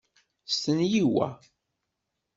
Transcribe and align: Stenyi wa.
Stenyi 0.53 1.01
wa. 1.15 1.27